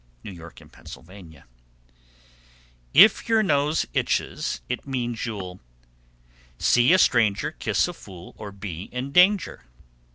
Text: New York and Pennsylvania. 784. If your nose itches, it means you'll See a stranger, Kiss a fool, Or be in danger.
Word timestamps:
New 0.23 0.31
York 0.31 0.59
and 0.61 0.73
Pennsylvania. 0.73 1.45
784. 2.95 3.05
If 3.05 3.29
your 3.29 3.43
nose 3.43 3.85
itches, 3.93 4.61
it 4.67 4.87
means 4.87 5.23
you'll 5.27 5.59
See 6.57 6.91
a 6.91 6.97
stranger, 6.97 7.51
Kiss 7.51 7.87
a 7.87 7.93
fool, 7.93 8.33
Or 8.35 8.51
be 8.51 8.85
in 8.85 9.11
danger. 9.11 9.65